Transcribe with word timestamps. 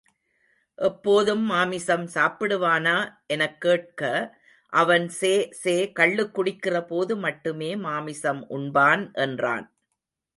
எப்போதும் 0.79 1.43
மாமிசம் 1.43 2.05
சாப்பிடுவானா? 2.13 2.95
என 3.27 3.47
கேட்க 3.57 4.01
அவன் 4.73 5.05
சே.சே.கள்ளுக் 5.19 6.33
குடிக்கிறபோது 6.35 7.15
மட்டுமே 7.17 7.71
மாமிசம் 7.85 8.41
உண்பான் 8.49 9.05
என்றான். 9.21 9.67